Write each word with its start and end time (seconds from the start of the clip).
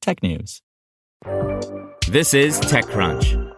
technews. 0.00 0.60
This 2.08 2.34
is 2.34 2.58
TechCrunch. 2.60 3.50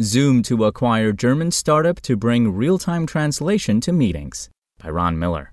Zoom 0.00 0.42
to 0.44 0.64
acquire 0.64 1.12
German 1.12 1.50
startup 1.50 2.00
to 2.00 2.16
bring 2.16 2.52
real 2.52 2.78
time 2.78 3.06
translation 3.06 3.80
to 3.82 3.92
meetings 3.92 4.48
by 4.82 4.88
Ron 4.88 5.18
Miller. 5.18 5.52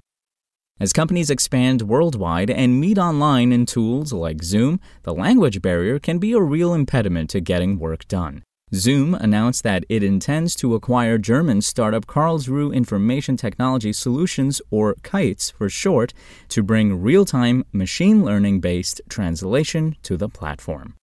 As 0.79 0.93
companies 0.93 1.29
expand 1.29 1.81
worldwide 1.81 2.49
and 2.49 2.79
meet 2.79 2.97
online 2.97 3.51
in 3.51 3.65
tools 3.65 4.13
like 4.13 4.41
Zoom, 4.41 4.79
the 5.03 5.13
language 5.13 5.61
barrier 5.61 5.99
can 5.99 6.19
be 6.19 6.31
a 6.31 6.41
real 6.41 6.73
impediment 6.73 7.29
to 7.31 7.41
getting 7.41 7.79
work 7.79 8.07
done. 8.07 8.43
Zoom 8.73 9.15
announced 9.15 9.63
that 9.63 9.83
it 9.89 10.03
intends 10.03 10.53
to 10.55 10.75
acquire 10.75 11.17
German 11.17 11.61
startup 11.61 12.05
Karlsruhe 12.05 12.73
Information 12.73 13.35
Technology 13.35 13.91
Solutions, 13.91 14.61
or 14.69 14.95
KITES 15.01 15.49
for 15.51 15.69
short, 15.69 16.13
to 16.49 16.61
bring 16.61 17.01
real 17.01 17.25
time, 17.25 17.65
machine 17.71 18.23
learning 18.23 18.59
based 18.59 19.01
translation 19.09 19.95
to 20.03 20.17
the 20.17 20.29
platform. 20.29 20.98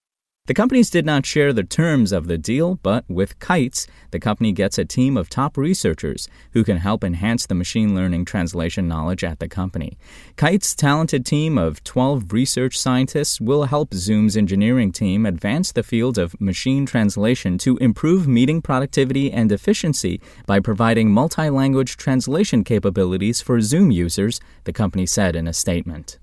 The 0.46 0.54
companies 0.54 0.90
did 0.90 1.04
not 1.04 1.26
share 1.26 1.52
the 1.52 1.64
terms 1.64 2.12
of 2.12 2.28
the 2.28 2.38
deal, 2.38 2.76
but 2.76 3.04
with 3.08 3.40
KITES, 3.40 3.88
the 4.12 4.20
company 4.20 4.52
gets 4.52 4.78
a 4.78 4.84
team 4.84 5.16
of 5.16 5.28
top 5.28 5.56
researchers 5.56 6.28
who 6.52 6.62
can 6.62 6.76
help 6.76 7.02
enhance 7.02 7.46
the 7.46 7.56
machine 7.56 7.96
learning 7.96 8.26
translation 8.26 8.86
knowledge 8.86 9.24
at 9.24 9.40
the 9.40 9.48
company. 9.48 9.98
KITES' 10.36 10.76
talented 10.76 11.26
team 11.26 11.58
of 11.58 11.82
12 11.82 12.32
research 12.32 12.78
scientists 12.78 13.40
will 13.40 13.64
help 13.64 13.92
Zoom's 13.92 14.36
engineering 14.36 14.92
team 14.92 15.26
advance 15.26 15.72
the 15.72 15.82
field 15.82 16.16
of 16.16 16.40
machine 16.40 16.86
translation 16.86 17.58
to 17.58 17.76
improve 17.78 18.28
meeting 18.28 18.62
productivity 18.62 19.32
and 19.32 19.50
efficiency 19.50 20.20
by 20.46 20.60
providing 20.60 21.10
multi 21.10 21.50
language 21.50 21.96
translation 21.96 22.62
capabilities 22.62 23.40
for 23.40 23.60
Zoom 23.60 23.90
users, 23.90 24.38
the 24.62 24.72
company 24.72 25.06
said 25.06 25.34
in 25.34 25.48
a 25.48 25.52
statement. 25.52 26.20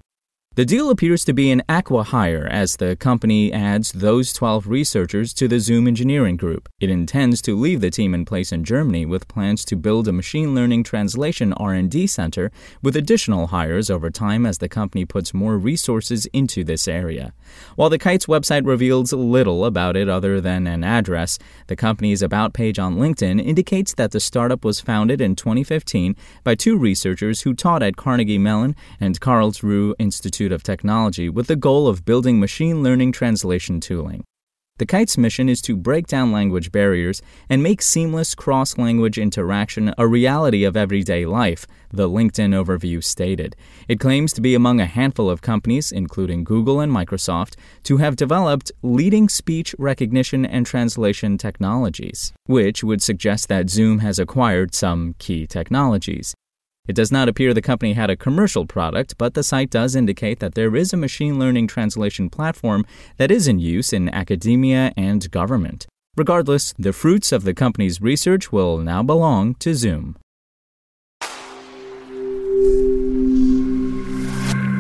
The 0.56 0.66
deal 0.66 0.92
appears 0.92 1.26
to 1.26 1.34
be 1.34 1.50
an 1.50 1.64
acqui-hire 1.68 2.48
as 2.48 2.76
the 2.76 2.96
company 2.96 3.52
adds 3.52 3.92
those 3.92 4.32
12 4.34 4.68
researchers 4.68 5.34
to 5.34 5.48
the 5.48 5.60
Zoom 5.60 5.88
engineering 5.88 6.38
group. 6.38 6.70
It 6.80 6.92
intends 6.92 7.42
to 7.42 7.58
leave 7.58 7.82
the 7.82 7.90
team 7.90 8.14
in 8.14 8.24
place 8.24 8.52
in 8.52 8.64
Germany 8.64 9.08
with 9.08 9.28
plans 9.28 9.66
to 9.66 9.76
build 9.76 10.08
a 10.08 10.14
machine 10.14 10.54
learning 10.54 10.84
translation 10.84 11.54
R&D 11.54 12.06
center 12.06 12.52
with 12.84 12.96
additional 12.96 13.48
hires 13.48 13.90
over 13.90 14.12
time 14.12 14.46
as 14.46 14.60
the 14.60 14.70
company 14.70 15.06
puts 15.06 15.34
more 15.34 15.58
resources 15.58 16.28
into 16.34 16.64
this 16.64 16.88
area. 16.88 17.34
While 17.76 17.90
the 17.90 17.98
Kites 17.98 18.28
website 18.28 18.68
reveals 18.68 19.12
little 19.12 19.66
about 19.66 19.98
it 19.98 20.08
other 20.08 20.40
than 20.40 20.68
an 20.68 20.84
address, 20.84 21.40
the 21.66 21.76
company's 21.76 22.22
about 22.22 22.54
page 22.54 22.78
on 22.78 22.98
LinkedIn 22.98 23.44
indicates 23.44 23.96
that 23.96 24.12
the 24.12 24.20
startup 24.20 24.64
was 24.64 24.80
founded 24.80 25.20
in 25.20 25.36
2015 25.36 26.16
by 26.44 26.54
two 26.54 26.78
researchers 26.78 27.42
who 27.42 27.56
taught 27.56 27.82
at 27.82 27.98
Carnegie 27.98 28.38
Mellon 28.38 28.76
and 29.00 29.20
Karlsruhe 29.20 29.96
Institute 29.98 30.43
Institute 30.44 30.52
of 30.52 30.64
Technology 30.64 31.30
with 31.30 31.48
the 31.48 31.56
goal 31.56 31.88
of 31.88 32.04
building 32.04 32.38
machine 32.38 32.84
learning 32.84 33.14
translation 33.14 33.80
tooling. 33.80 34.26
The 34.78 34.86
KITE's 34.86 35.18
mission 35.18 35.48
is 35.48 35.62
to 35.62 35.78
break 35.78 36.08
down 36.08 36.34
language 36.34 36.70
barriers 36.70 37.22
and 37.48 37.64
make 37.64 37.82
seamless 37.82 38.36
cross 38.36 38.78
language 38.78 39.18
interaction 39.18 39.94
a 39.98 40.06
reality 40.06 40.66
of 40.66 40.76
everyday 40.76 41.26
life, 41.26 41.66
the 41.92 42.10
LinkedIn 42.10 42.54
overview 42.54 43.02
stated. 43.02 43.56
It 43.88 44.02
claims 44.02 44.34
to 44.34 44.42
be 44.42 44.54
among 44.54 44.82
a 44.82 44.86
handful 44.86 45.30
of 45.30 45.42
companies, 45.42 45.94
including 45.94 46.44
Google 46.44 46.82
and 46.82 46.92
Microsoft, 46.92 47.56
to 47.84 47.98
have 47.98 48.18
developed 48.18 48.72
leading 48.82 49.30
speech 49.30 49.74
recognition 49.80 50.46
and 50.46 50.66
translation 50.66 51.38
technologies, 51.38 52.34
which 52.48 52.84
would 52.84 53.02
suggest 53.02 53.48
that 53.48 53.70
Zoom 53.70 54.00
has 54.00 54.20
acquired 54.20 54.76
some 54.76 55.16
key 55.20 55.48
technologies. 55.48 56.34
It 56.86 56.98
does 56.98 57.14
not 57.14 57.30
appear 57.30 57.54
the 57.54 57.62
company 57.62 57.94
had 57.94 58.10
a 58.10 58.18
commercial 58.18 58.66
product, 58.66 59.18
but 59.18 59.36
the 59.36 59.44
site 59.44 59.70
does 59.70 59.96
indicate 59.96 60.40
that 60.40 60.54
there 60.54 60.76
is 60.76 60.92
a 60.92 60.98
machine 60.98 61.40
learning 61.40 61.68
translation 61.68 62.30
platform 62.30 62.86
that 63.16 63.32
is 63.32 63.48
in 63.48 63.60
use 63.60 63.94
in 63.94 64.10
academia 64.10 64.92
and 64.98 65.32
government. 65.32 65.88
Regardless, 66.18 66.74
the 66.78 66.92
fruits 66.92 67.32
of 67.32 67.46
the 67.46 67.54
company's 67.54 68.02
research 68.02 68.52
will 68.52 68.80
now 68.80 69.02
belong 69.02 69.56
to 69.56 69.74
Zoom. 69.74 70.18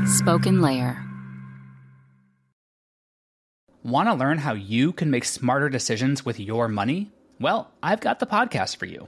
Spoken 0.05 0.61
Layer. 0.61 1.01
Want 3.81 4.09
to 4.09 4.13
learn 4.13 4.39
how 4.39 4.53
you 4.53 4.91
can 4.91 5.09
make 5.09 5.23
smarter 5.23 5.69
decisions 5.69 6.25
with 6.25 6.37
your 6.37 6.67
money? 6.67 7.13
Well, 7.39 7.71
I've 7.81 8.01
got 8.01 8.19
the 8.19 8.27
podcast 8.27 8.75
for 8.75 8.87
you. 8.87 9.07